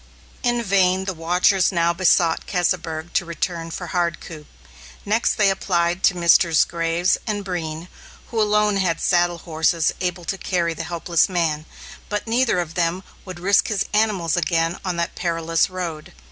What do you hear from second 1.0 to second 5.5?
the watchers now besought Keseberg to return for Hardcoop. Next